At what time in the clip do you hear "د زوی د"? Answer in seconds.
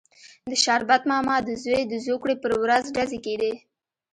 1.43-1.93